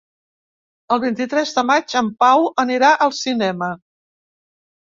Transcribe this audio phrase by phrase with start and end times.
[0.95, 3.69] El vint-i-tres de maig en Pau anirà al cinema.